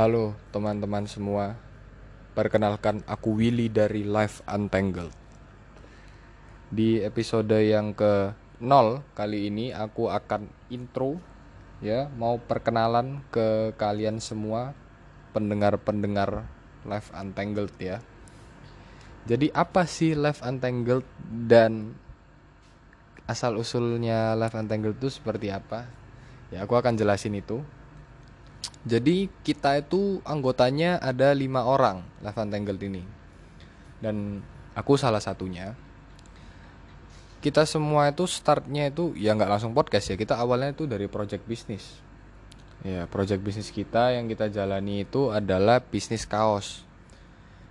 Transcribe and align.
Halo 0.00 0.32
teman-teman 0.48 1.04
semua. 1.04 1.60
Perkenalkan 2.32 3.04
aku 3.04 3.36
Willy 3.36 3.68
dari 3.68 4.00
Life 4.00 4.40
Untangled. 4.48 5.12
Di 6.72 7.04
episode 7.04 7.52
yang 7.60 7.92
ke 7.92 8.32
0 8.64 9.04
kali 9.12 9.52
ini 9.52 9.76
aku 9.76 10.08
akan 10.08 10.48
intro 10.72 11.20
ya 11.84 12.08
Mau 12.16 12.40
perkenalan 12.40 13.20
ke 13.28 13.76
kalian 13.76 14.24
semua 14.24 14.72
Pendengar-pendengar 15.36 16.48
Life 16.88 17.12
Untangled 17.12 17.76
ya. 17.76 18.00
Jadi 19.28 19.52
apa 19.52 19.84
sih 19.84 20.16
Life 20.16 20.40
Untangled 20.40 21.04
dan 21.28 21.92
asal 23.28 23.52
usulnya 23.60 24.32
Life 24.32 24.56
Untangled 24.56 24.96
itu 24.96 25.12
seperti 25.12 25.52
apa? 25.52 25.84
Ya 26.48 26.64
aku 26.64 26.72
akan 26.72 26.96
jelasin 26.96 27.36
itu 27.36 27.60
jadi 28.80 29.28
kita 29.44 29.84
itu 29.84 30.24
anggotanya 30.24 30.96
ada 31.04 31.36
lima 31.36 31.68
orang 31.68 32.00
Left 32.24 32.40
Untangled 32.40 32.80
ini. 32.80 33.04
Dan 34.00 34.40
aku 34.72 34.96
salah 34.96 35.20
satunya. 35.20 35.76
Kita 37.44 37.68
semua 37.68 38.08
itu 38.08 38.24
startnya 38.24 38.88
itu 38.88 39.16
ya 39.16 39.32
nggak 39.32 39.48
langsung 39.48 39.72
podcast 39.72 40.12
ya 40.12 40.16
Kita 40.20 40.36
awalnya 40.36 40.76
itu 40.76 40.88
dari 40.88 41.08
project 41.12 41.44
bisnis. 41.44 42.00
Ya 42.80 43.04
project 43.04 43.44
bisnis 43.44 43.68
kita 43.68 44.16
yang 44.16 44.28
kita 44.28 44.48
jalani 44.48 45.04
itu 45.04 45.28
adalah 45.28 45.84
bisnis 45.84 46.24
kaos. 46.24 46.84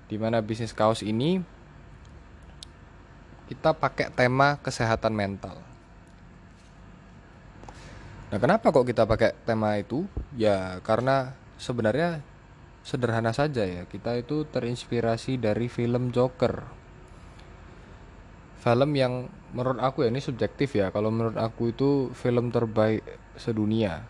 Di 0.09 0.21
mana 0.21 0.45
bisnis 0.45 0.73
kaos 0.73 1.01
ini 1.01 1.41
Kita 3.49 3.73
pakai 3.73 4.13
tema 4.13 4.61
kesehatan 4.61 5.13
mental 5.13 5.57
Nah, 8.29 8.37
kenapa 8.37 8.69
kok 8.69 8.85
kita 8.85 9.09
pakai 9.09 9.33
tema 9.41 9.73
itu? 9.81 10.05
Ya, 10.37 10.77
karena 10.85 11.33
sebenarnya 11.57 12.21
sederhana 12.85 13.33
saja 13.33 13.65
ya. 13.65 13.89
Kita 13.89 14.13
itu 14.21 14.45
terinspirasi 14.45 15.41
dari 15.41 15.65
film 15.65 16.13
Joker. 16.13 16.61
Film 18.61 18.91
yang 18.93 19.33
menurut 19.49 19.81
aku 19.81 20.05
ya 20.05 20.13
ini 20.13 20.21
subjektif 20.21 20.77
ya. 20.77 20.93
Kalau 20.93 21.09
menurut 21.09 21.41
aku 21.41 21.73
itu 21.73 22.13
film 22.13 22.53
terbaik 22.53 23.01
sedunia. 23.33 24.05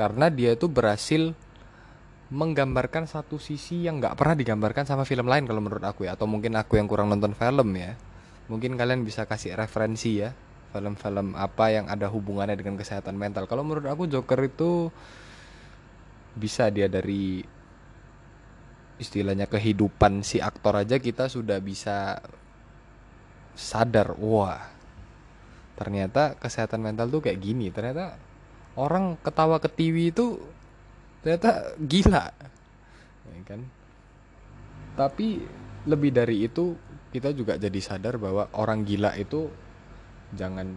Karena 0.00 0.32
dia 0.32 0.56
itu 0.56 0.72
berhasil 0.72 1.36
menggambarkan 2.32 3.04
satu 3.04 3.36
sisi 3.36 3.84
yang 3.84 4.00
nggak 4.00 4.16
pernah 4.16 4.32
digambarkan 4.38 4.88
sama 4.88 5.04
film 5.04 5.28
lain 5.28 5.44
kalau 5.44 5.60
menurut 5.60 5.84
aku 5.84 6.08
ya. 6.08 6.16
Atau 6.16 6.24
mungkin 6.24 6.56
aku 6.56 6.80
yang 6.80 6.88
kurang 6.88 7.12
nonton 7.12 7.36
film 7.36 7.68
ya. 7.76 8.00
Mungkin 8.48 8.80
kalian 8.80 9.04
bisa 9.04 9.28
kasih 9.28 9.60
referensi 9.60 10.24
ya 10.24 10.32
film-film 10.70 11.34
apa 11.34 11.74
yang 11.74 11.86
ada 11.90 12.06
hubungannya 12.06 12.54
dengan 12.54 12.78
kesehatan 12.78 13.18
mental. 13.18 13.50
Kalau 13.50 13.66
menurut 13.66 13.86
aku 13.90 14.06
Joker 14.06 14.38
itu 14.46 14.90
bisa 16.34 16.70
dia 16.70 16.86
dari 16.86 17.42
istilahnya 19.02 19.50
kehidupan 19.50 20.22
si 20.22 20.38
aktor 20.38 20.78
aja 20.78 21.00
kita 21.00 21.26
sudah 21.26 21.58
bisa 21.58 22.20
sadar 23.56 24.14
wah 24.20 24.60
ternyata 25.74 26.36
kesehatan 26.36 26.84
mental 26.84 27.08
tuh 27.08 27.24
kayak 27.24 27.40
gini. 27.40 27.72
Ternyata 27.72 28.14
orang 28.76 29.16
ketawa 29.24 29.58
ke 29.58 29.68
TV 29.72 30.12
itu 30.12 30.38
ternyata 31.24 31.74
gila. 31.80 32.30
Ya 33.26 33.42
kan? 33.48 33.60
Tapi 34.94 35.40
lebih 35.88 36.12
dari 36.12 36.44
itu 36.44 36.76
kita 37.10 37.32
juga 37.34 37.56
jadi 37.56 37.80
sadar 37.80 38.20
bahwa 38.20 38.46
orang 38.54 38.84
gila 38.84 39.16
itu 39.16 39.48
jangan 40.34 40.68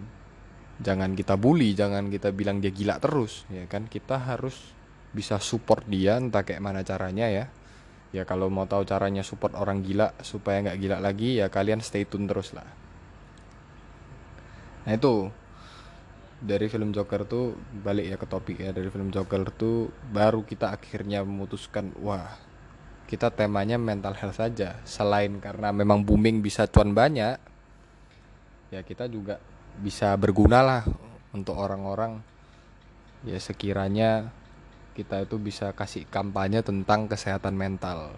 jangan 0.82 1.14
kita 1.14 1.38
bully 1.38 1.78
jangan 1.78 2.10
kita 2.10 2.34
bilang 2.34 2.58
dia 2.58 2.74
gila 2.74 2.98
terus 2.98 3.46
ya 3.50 3.66
kan? 3.70 3.86
Kita 3.88 4.18
harus 4.18 4.74
bisa 5.14 5.38
support 5.38 5.86
dia 5.86 6.18
entah 6.18 6.42
kayak 6.42 6.62
mana 6.62 6.82
caranya 6.82 7.30
ya. 7.30 7.46
Ya 8.14 8.30
kalau 8.30 8.50
mau 8.50 8.70
tahu 8.70 8.86
caranya 8.86 9.26
support 9.26 9.58
orang 9.58 9.82
gila 9.82 10.14
supaya 10.22 10.62
nggak 10.62 10.78
gila 10.78 10.98
lagi 11.02 11.42
ya 11.42 11.50
kalian 11.50 11.82
stay 11.82 12.06
tune 12.06 12.30
terus 12.30 12.54
lah. 12.54 12.66
Nah 14.86 14.94
itu. 14.94 15.30
Dari 16.44 16.68
film 16.68 16.92
Joker 16.92 17.24
tuh 17.24 17.56
balik 17.56 18.04
ya 18.04 18.18
ke 18.20 18.28
topik 18.28 18.58
ya. 18.60 18.76
Dari 18.76 18.92
film 18.92 19.16
Joker 19.16 19.48
tuh 19.56 19.88
baru 20.12 20.44
kita 20.44 20.76
akhirnya 20.76 21.24
memutuskan 21.24 21.96
wah 22.04 22.36
kita 23.08 23.32
temanya 23.32 23.80
mental 23.80 24.12
health 24.12 24.44
saja. 24.44 24.76
Selain 24.84 25.40
karena 25.40 25.72
memang 25.72 26.04
booming 26.04 26.44
bisa 26.44 26.68
cuan 26.68 26.92
banyak 26.92 27.53
ya 28.74 28.82
kita 28.82 29.06
juga 29.06 29.38
bisa 29.78 30.18
berguna 30.18 30.66
lah 30.66 30.82
untuk 31.30 31.54
orang-orang 31.54 32.18
ya 33.22 33.38
sekiranya 33.38 34.34
kita 34.98 35.30
itu 35.30 35.38
bisa 35.38 35.74
kasih 35.78 36.10
kampanye 36.10 36.66
tentang 36.66 37.06
kesehatan 37.06 37.54
mental. 37.54 38.18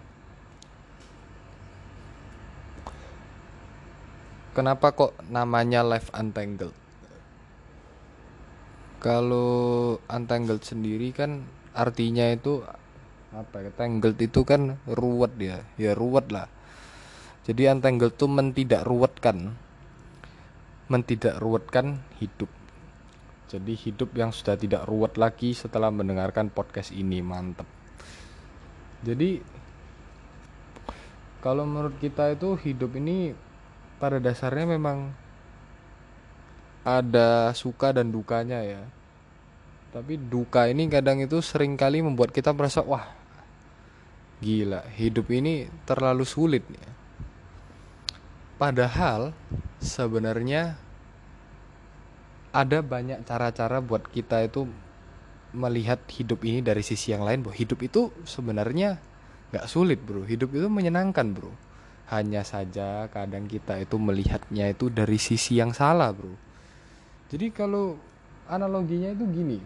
Kenapa 4.56 4.92
kok 4.96 5.12
namanya 5.28 5.84
Life 5.84 6.08
Untangled? 6.16 6.72
Kalau 8.96 10.00
untangled 10.08 10.64
sendiri 10.64 11.12
kan 11.12 11.44
artinya 11.76 12.32
itu 12.32 12.64
apa 13.36 13.68
ya? 13.68 13.70
Tangled 13.76 14.16
itu 14.16 14.40
kan 14.48 14.80
ruwet 14.88 15.36
ya, 15.36 15.60
ya 15.76 15.92
ruwet 15.92 16.32
lah. 16.32 16.48
Jadi 17.44 17.68
untangled 17.68 18.16
tuh 18.16 18.32
mentidak 18.32 18.88
ruwetkan 18.88 19.65
mentidak 20.86 21.42
ruwetkan 21.42 21.98
hidup. 22.22 22.50
Jadi 23.46 23.78
hidup 23.78 24.10
yang 24.18 24.34
sudah 24.34 24.58
tidak 24.58 24.86
ruwet 24.90 25.14
lagi 25.18 25.54
setelah 25.54 25.90
mendengarkan 25.90 26.50
podcast 26.50 26.90
ini 26.90 27.22
mantep. 27.22 27.66
Jadi 29.06 29.38
kalau 31.42 31.62
menurut 31.62 31.94
kita 32.02 32.34
itu 32.34 32.58
hidup 32.58 32.98
ini 32.98 33.30
pada 34.02 34.18
dasarnya 34.18 34.66
memang 34.74 35.14
ada 36.82 37.54
suka 37.54 37.94
dan 37.94 38.10
dukanya 38.10 38.62
ya. 38.62 38.82
Tapi 39.94 40.18
duka 40.18 40.66
ini 40.66 40.90
kadang 40.90 41.22
itu 41.22 41.38
sering 41.38 41.78
kali 41.78 42.02
membuat 42.02 42.34
kita 42.34 42.50
merasa 42.50 42.82
wah 42.82 43.06
gila 44.42 44.84
hidup 44.92 45.30
ini 45.32 45.70
terlalu 45.86 46.26
sulit 46.26 46.66
ya. 46.66 46.90
Padahal 48.58 49.34
sebenarnya 49.80 50.76
ada 52.56 52.80
banyak 52.80 53.20
cara-cara 53.28 53.84
buat 53.84 54.08
kita 54.08 54.48
itu 54.48 54.64
melihat 55.52 56.00
hidup 56.08 56.40
ini 56.44 56.64
dari 56.64 56.80
sisi 56.80 57.12
yang 57.12 57.24
lain, 57.24 57.44
bro. 57.44 57.52
Hidup 57.52 57.84
itu 57.84 58.08
sebenarnya 58.24 58.96
nggak 59.52 59.66
sulit, 59.68 60.00
bro. 60.00 60.24
Hidup 60.24 60.56
itu 60.56 60.68
menyenangkan, 60.68 61.36
bro. 61.36 61.52
Hanya 62.08 62.46
saja 62.46 63.10
kadang 63.10 63.50
kita 63.50 63.82
itu 63.82 63.98
melihatnya 64.00 64.70
itu 64.72 64.88
dari 64.88 65.20
sisi 65.20 65.60
yang 65.60 65.76
salah, 65.76 66.12
bro. 66.16 66.32
Jadi 67.28 67.50
kalau 67.50 67.98
analoginya 68.46 69.10
itu 69.10 69.26
gini, 69.26 69.58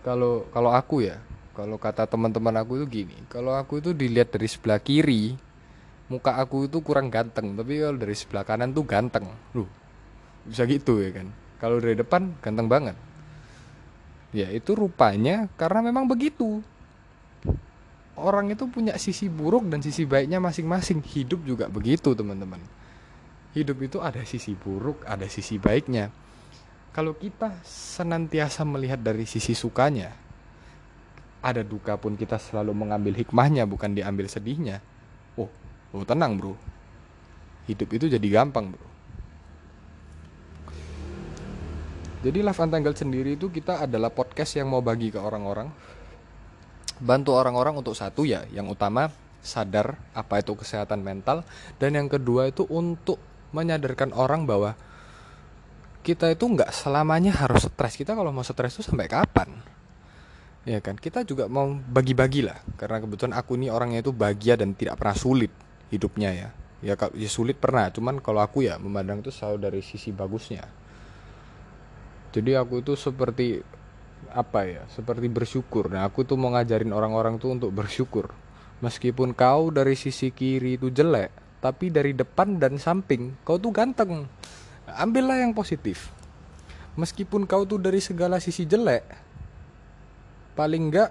kalau 0.00 0.48
kalau 0.50 0.72
aku 0.72 1.04
ya, 1.04 1.20
kalau 1.52 1.76
kata 1.76 2.08
teman-teman 2.08 2.56
aku 2.58 2.82
itu 2.82 3.04
gini, 3.04 3.16
kalau 3.28 3.54
aku 3.54 3.78
itu 3.78 3.92
dilihat 3.92 4.32
dari 4.32 4.48
sebelah 4.48 4.80
kiri, 4.80 5.36
muka 6.08 6.36
aku 6.36 6.68
itu 6.68 6.84
kurang 6.84 7.08
ganteng 7.08 7.56
tapi 7.56 7.80
kalau 7.80 7.96
dari 7.96 8.14
sebelah 8.16 8.44
kanan 8.44 8.72
tuh 8.76 8.84
ganteng. 8.84 9.24
Loh 9.56 9.84
bisa 10.44 10.68
gitu 10.68 11.00
ya 11.00 11.10
kan? 11.10 11.32
Kalau 11.58 11.80
dari 11.80 11.96
depan 11.96 12.36
ganteng 12.44 12.68
banget. 12.68 12.96
Ya 14.34 14.50
itu 14.52 14.76
rupanya 14.76 15.48
karena 15.56 15.80
memang 15.80 16.04
begitu. 16.04 16.60
Orang 18.14 18.46
itu 18.52 18.70
punya 18.70 18.94
sisi 18.94 19.26
buruk 19.26 19.66
dan 19.66 19.82
sisi 19.82 20.06
baiknya 20.06 20.38
masing-masing. 20.38 21.02
Hidup 21.02 21.42
juga 21.42 21.66
begitu 21.66 22.14
teman-teman. 22.14 22.62
Hidup 23.56 23.78
itu 23.82 23.98
ada 24.02 24.22
sisi 24.22 24.54
buruk 24.54 25.02
ada 25.08 25.26
sisi 25.26 25.58
baiknya. 25.58 26.12
Kalau 26.94 27.16
kita 27.18 27.58
senantiasa 27.66 28.62
melihat 28.62 29.02
dari 29.02 29.26
sisi 29.26 29.50
sukanya 29.50 30.14
ada 31.44 31.60
duka 31.60 31.98
pun 31.98 32.14
kita 32.14 32.38
selalu 32.38 32.72
mengambil 32.72 33.12
hikmahnya 33.18 33.66
bukan 33.66 33.92
diambil 33.92 34.30
sedihnya 34.30 34.78
oh 35.94 36.02
tenang 36.02 36.34
bro. 36.34 36.58
Hidup 37.70 37.88
itu 37.94 38.10
jadi 38.10 38.26
gampang 38.28 38.74
bro. 38.74 38.94
Jadi 42.24 42.40
Life 42.40 42.56
Untangled 42.56 42.96
sendiri 42.96 43.36
itu 43.36 43.52
kita 43.52 43.84
adalah 43.84 44.08
podcast 44.08 44.56
yang 44.56 44.72
mau 44.72 44.80
bagi 44.80 45.12
ke 45.12 45.20
orang-orang. 45.20 45.68
Bantu 46.98 47.36
orang-orang 47.36 47.76
untuk 47.78 47.92
satu 47.92 48.24
ya. 48.24 48.48
Yang 48.48 48.80
utama 48.80 49.12
sadar 49.44 50.00
apa 50.16 50.40
itu 50.40 50.56
kesehatan 50.56 51.04
mental. 51.04 51.44
Dan 51.76 52.00
yang 52.00 52.08
kedua 52.08 52.48
itu 52.48 52.64
untuk 52.72 53.20
menyadarkan 53.52 54.16
orang 54.16 54.48
bahwa 54.48 54.72
kita 56.00 56.32
itu 56.32 56.48
nggak 56.48 56.72
selamanya 56.72 57.36
harus 57.44 57.68
stres. 57.68 57.92
Kita 57.92 58.16
kalau 58.16 58.32
mau 58.32 58.40
stres 58.40 58.80
itu 58.80 58.88
sampai 58.88 59.04
kapan? 59.04 59.52
Ya 60.64 60.80
kan? 60.80 60.96
Kita 60.96 61.28
juga 61.28 61.44
mau 61.44 61.76
bagi-bagi 61.76 62.40
lah. 62.40 62.56
Karena 62.80 63.04
kebetulan 63.04 63.36
aku 63.36 63.60
ini 63.60 63.68
orangnya 63.68 64.00
itu 64.00 64.16
bahagia 64.16 64.56
dan 64.56 64.72
tidak 64.72 64.96
pernah 64.96 65.12
sulit 65.12 65.52
hidupnya 65.94 66.30
ya. 66.34 66.48
Ya 66.84 66.94
ya 67.16 67.30
sulit 67.32 67.56
pernah 67.56 67.88
cuman 67.88 68.20
kalau 68.20 68.44
aku 68.44 68.66
ya 68.66 68.76
memandang 68.76 69.24
itu 69.24 69.32
selalu 69.32 69.58
dari 69.62 69.80
sisi 69.80 70.12
bagusnya. 70.12 70.68
Jadi 72.34 72.50
aku 72.58 72.84
itu 72.84 72.92
seperti 72.98 73.62
apa 74.34 74.68
ya 74.68 74.82
seperti 74.92 75.30
bersyukur. 75.32 75.88
Nah 75.88 76.04
aku 76.04 76.26
tuh 76.28 76.36
mau 76.36 76.52
ngajarin 76.52 76.92
orang-orang 76.92 77.40
tuh 77.40 77.56
untuk 77.56 77.72
bersyukur. 77.72 78.34
Meskipun 78.84 79.32
kau 79.32 79.72
dari 79.72 79.96
sisi 79.96 80.28
kiri 80.28 80.76
itu 80.76 80.92
jelek 80.92 81.32
tapi 81.64 81.88
dari 81.88 82.12
depan 82.12 82.60
dan 82.60 82.76
samping 82.76 83.32
kau 83.46 83.56
tuh 83.56 83.72
ganteng. 83.72 84.28
Ambillah 84.84 85.40
yang 85.40 85.56
positif. 85.56 86.12
Meskipun 87.00 87.48
kau 87.48 87.64
tuh 87.64 87.80
dari 87.80 88.04
segala 88.04 88.36
sisi 88.44 88.68
jelek 88.68 89.24
paling 90.54 90.92
enggak 90.92 91.10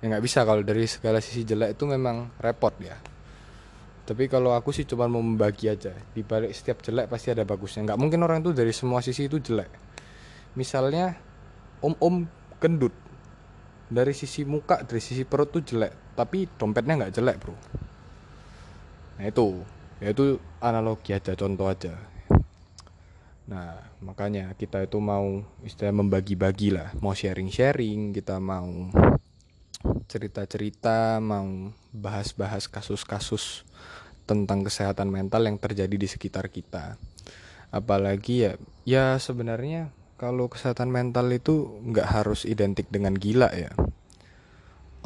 ya 0.00 0.04
nggak 0.08 0.24
bisa. 0.24 0.42
Kalau 0.42 0.64
dari 0.64 0.88
segala 0.88 1.20
sisi 1.20 1.44
jelek 1.44 1.76
itu 1.76 1.84
memang 1.84 2.32
repot 2.40 2.74
ya. 2.80 2.96
Tapi 4.10 4.26
kalau 4.26 4.50
aku 4.56 4.74
sih 4.74 4.82
cuma 4.88 5.06
mau 5.06 5.22
membagi 5.22 5.70
aja. 5.70 5.94
Di 5.94 6.26
balik 6.26 6.50
setiap 6.50 6.82
jelek 6.82 7.06
pasti 7.06 7.30
ada 7.30 7.46
bagusnya. 7.46 7.86
Nggak 7.86 8.00
mungkin 8.00 8.20
orang 8.26 8.42
itu 8.42 8.50
dari 8.50 8.74
semua 8.74 8.98
sisi 9.04 9.30
itu 9.30 9.38
jelek. 9.38 9.70
Misalnya 10.58 11.14
om-om 11.78 12.26
gendut. 12.58 12.90
Dari 13.86 14.10
sisi 14.10 14.42
muka 14.42 14.82
dari 14.82 14.98
sisi 14.98 15.22
perut 15.22 15.54
tuh 15.54 15.62
jelek. 15.62 16.18
Tapi 16.18 16.50
dompetnya 16.58 17.06
nggak 17.06 17.14
jelek 17.14 17.36
bro. 17.38 17.54
Nah 19.20 19.26
itu. 19.30 19.62
Ya 20.00 20.16
itu 20.16 20.40
analogi 20.58 21.12
aja 21.14 21.36
contoh 21.36 21.70
aja. 21.70 21.94
Nah 23.46 23.78
makanya 24.02 24.56
kita 24.56 24.82
itu 24.82 24.98
mau 24.98 25.44
istilah 25.62 25.94
membagi-bagi 25.94 26.74
lah. 26.74 26.90
Mau 26.98 27.14
sharing-sharing 27.14 28.10
kita 28.10 28.42
mau 28.42 28.90
cerita-cerita 30.10 31.22
mau 31.22 31.70
bahas-bahas 31.94 32.66
kasus-kasus 32.66 33.62
tentang 34.26 34.66
kesehatan 34.66 35.06
mental 35.06 35.46
yang 35.46 35.54
terjadi 35.54 35.94
di 35.94 36.10
sekitar 36.10 36.50
kita. 36.50 36.98
Apalagi 37.70 38.34
ya 38.42 38.52
ya 38.82 39.14
sebenarnya 39.22 39.94
kalau 40.18 40.50
kesehatan 40.50 40.90
mental 40.90 41.30
itu 41.30 41.78
nggak 41.86 42.08
harus 42.10 42.42
identik 42.42 42.90
dengan 42.90 43.14
gila 43.14 43.54
ya. 43.54 43.70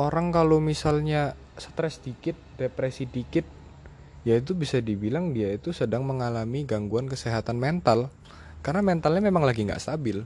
Orang 0.00 0.32
kalau 0.32 0.64
misalnya 0.64 1.36
stres 1.60 2.00
dikit 2.00 2.34
depresi 2.56 3.04
dikit 3.04 3.44
ya 4.24 4.40
itu 4.40 4.56
bisa 4.56 4.80
dibilang 4.80 5.36
dia 5.36 5.52
itu 5.52 5.76
sedang 5.76 6.08
mengalami 6.08 6.64
gangguan 6.64 7.12
kesehatan 7.12 7.60
mental. 7.60 8.08
Karena 8.64 8.80
mentalnya 8.80 9.20
memang 9.20 9.44
lagi 9.44 9.68
nggak 9.68 9.84
stabil 9.84 10.24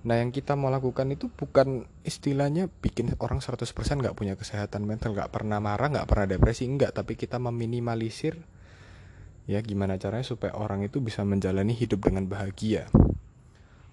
nah 0.00 0.16
yang 0.16 0.32
kita 0.32 0.56
mau 0.56 0.72
lakukan 0.72 1.12
itu 1.12 1.28
bukan 1.28 1.84
istilahnya 2.08 2.72
bikin 2.72 3.12
orang 3.20 3.44
100% 3.44 3.68
nggak 3.74 4.16
punya 4.16 4.32
kesehatan 4.34 4.88
mental 4.88 5.12
nggak 5.12 5.28
pernah 5.28 5.60
marah 5.60 5.92
nggak 5.92 6.08
pernah 6.08 6.26
depresi 6.26 6.64
enggak 6.64 6.96
tapi 6.96 7.20
kita 7.20 7.36
meminimalisir 7.36 8.40
ya 9.44 9.60
gimana 9.60 10.00
caranya 10.00 10.24
supaya 10.24 10.56
orang 10.56 10.88
itu 10.88 11.04
bisa 11.04 11.20
menjalani 11.20 11.76
hidup 11.76 12.00
dengan 12.00 12.24
bahagia 12.24 12.88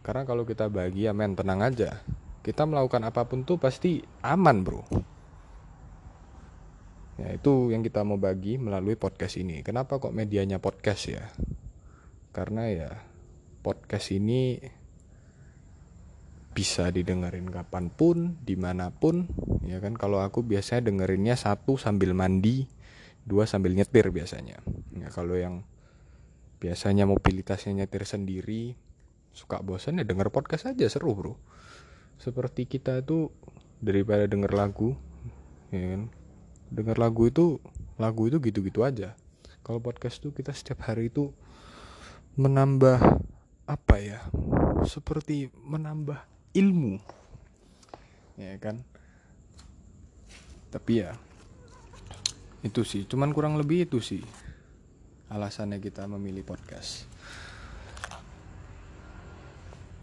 karena 0.08 0.24
kalau 0.24 0.48
kita 0.48 0.72
bahagia 0.72 1.12
men 1.12 1.36
tenang 1.36 1.60
aja. 1.60 2.00
Kita 2.40 2.64
melakukan 2.64 3.04
apa 3.04 3.28
pun 3.28 3.44
tuh 3.44 3.60
pasti 3.60 4.00
aman, 4.24 4.64
Bro. 4.64 4.88
Ya, 7.20 7.36
itu 7.36 7.76
yang 7.76 7.84
kita 7.84 8.08
mau 8.08 8.16
bagi 8.16 8.56
melalui 8.56 8.96
podcast 8.96 9.36
ini. 9.36 9.60
Kenapa 9.68 10.00
kok 10.00 10.16
medianya 10.16 10.64
podcast 10.64 11.12
ya? 11.12 11.28
Karena 12.32 12.72
ya 12.72 12.92
podcast 13.68 14.16
ini 14.16 14.64
bisa 16.58 16.90
didengerin 16.90 17.54
kapan 17.54 17.94
pun, 17.94 18.42
di 18.42 18.58
mana 18.58 18.90
pun, 18.90 19.30
ya 19.62 19.78
kan? 19.78 19.94
Kalau 19.94 20.26
aku 20.26 20.42
biasanya 20.42 20.90
dengerinnya 20.90 21.38
satu 21.38 21.78
sambil 21.78 22.18
mandi, 22.18 22.66
dua 23.30 23.46
sambil 23.46 23.78
nyetir 23.78 24.10
biasanya. 24.10 24.58
Ya 24.98 25.14
kalau 25.14 25.38
yang 25.38 25.62
biasanya 26.58 27.06
mobilitasnya 27.06 27.86
nyetir 27.86 28.10
sendiri, 28.10 28.74
suka 29.38 29.62
bosan 29.62 30.02
ya 30.02 30.06
denger 30.10 30.34
podcast 30.34 30.74
aja 30.74 30.90
seru 30.90 31.14
bro 31.14 31.38
seperti 32.18 32.66
kita 32.66 33.06
itu 33.06 33.30
daripada 33.78 34.26
denger 34.26 34.50
lagu 34.50 34.98
ya 35.70 35.94
kan 35.94 36.10
denger 36.74 36.98
lagu 36.98 37.30
itu 37.30 37.62
lagu 38.02 38.26
itu 38.26 38.42
gitu-gitu 38.42 38.82
aja 38.82 39.14
kalau 39.62 39.78
podcast 39.78 40.18
tuh 40.26 40.34
kita 40.34 40.58
setiap 40.58 40.90
hari 40.90 41.14
itu 41.14 41.30
menambah 42.34 42.98
apa 43.70 43.96
ya 44.02 44.26
seperti 44.90 45.54
menambah 45.54 46.18
ilmu. 46.58 46.98
Ya 48.38 48.58
kan? 48.58 48.82
Tapi 50.74 51.06
ya 51.06 51.14
itu 52.66 52.82
sih. 52.82 53.06
Cuman 53.06 53.32
kurang 53.32 53.56
lebih 53.62 53.86
itu 53.86 54.02
sih 54.02 54.22
alasannya 55.28 55.84
kita 55.84 56.08
memilih 56.08 56.44
podcast. 56.48 57.08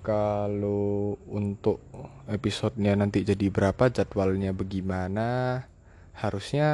Kalau 0.04 1.16
untuk 1.32 1.80
episodenya 2.28 2.92
nanti 2.92 3.24
jadi 3.24 3.48
berapa 3.48 3.88
jadwalnya 3.88 4.52
bagaimana? 4.52 5.64
Harusnya 6.14 6.68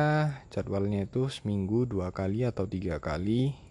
jadwalnya 0.50 1.06
itu 1.06 1.30
seminggu 1.30 1.86
dua 1.86 2.10
kali 2.10 2.44
atau 2.44 2.66
tiga 2.66 2.98
kali 2.98 3.69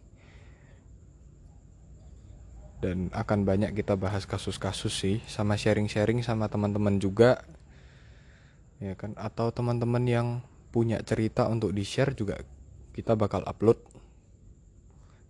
dan 2.80 3.12
akan 3.12 3.44
banyak 3.44 3.76
kita 3.76 4.00
bahas 4.00 4.24
kasus-kasus 4.24 4.94
sih 4.96 5.18
sama 5.28 5.60
sharing-sharing 5.60 6.24
sama 6.24 6.48
teman-teman 6.48 6.96
juga. 6.96 7.44
Ya 8.80 8.96
kan? 8.96 9.12
Atau 9.20 9.52
teman-teman 9.52 10.04
yang 10.08 10.28
punya 10.72 11.04
cerita 11.04 11.52
untuk 11.52 11.76
di 11.76 11.84
share 11.84 12.16
juga 12.16 12.40
kita 12.96 13.20
bakal 13.20 13.44
upload. 13.44 13.84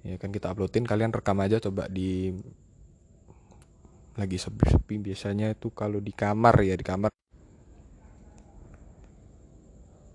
Ya 0.06 0.22
kan? 0.22 0.30
Kita 0.30 0.54
uploadin 0.54 0.86
kalian 0.86 1.10
rekam 1.10 1.42
aja 1.42 1.58
coba 1.58 1.90
di 1.90 2.38
lagi 4.14 4.38
sepi-sepi. 4.38 5.02
Biasanya 5.02 5.50
itu 5.58 5.74
kalau 5.74 5.98
di 5.98 6.14
kamar 6.14 6.54
ya 6.62 6.78
di 6.78 6.86
kamar. 6.86 7.10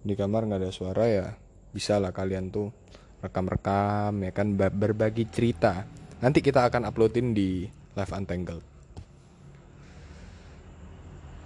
Di 0.06 0.14
kamar 0.14 0.46
nggak 0.46 0.60
ada 0.62 0.70
suara 0.70 1.04
ya 1.10 1.26
bisa 1.74 1.98
lah 1.98 2.14
kalian 2.14 2.54
tuh 2.54 2.70
rekam-rekam 3.18 4.22
ya 4.22 4.30
kan? 4.30 4.54
Berbagi 4.54 5.26
cerita 5.26 6.03
nanti 6.18 6.38
kita 6.44 6.66
akan 6.66 6.86
uploadin 6.86 7.32
di 7.32 7.66
live 7.94 8.12
untangled. 8.14 8.64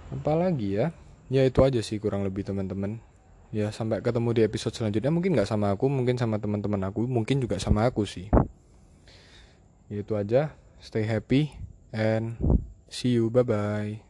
Apalagi 0.09 0.81
ya? 0.81 0.91
Ya 1.29 1.45
itu 1.45 1.61
aja 1.61 1.79
sih 1.85 2.01
kurang 2.01 2.25
lebih 2.25 2.41
teman-teman. 2.41 2.97
Ya 3.53 3.69
sampai 3.69 4.01
ketemu 4.01 4.33
di 4.33 4.41
episode 4.45 4.73
selanjutnya. 4.73 5.13
Mungkin 5.13 5.37
nggak 5.37 5.49
sama 5.49 5.73
aku 5.73 5.85
mungkin 5.89 6.17
sama 6.17 6.41
teman-teman 6.41 6.81
aku 6.89 7.05
mungkin 7.05 7.41
juga 7.41 7.61
sama 7.61 7.85
aku 7.85 8.05
sih. 8.05 8.29
Ya 9.89 10.01
itu 10.01 10.13
aja. 10.17 10.53
Stay 10.81 11.05
happy 11.05 11.53
and 11.93 12.37
see 12.89 13.13
you. 13.17 13.29
Bye 13.29 13.45
bye 13.45 14.08